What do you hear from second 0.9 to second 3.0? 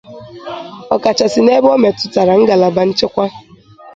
ọ kachasị n'ebe o metụtara ngalaba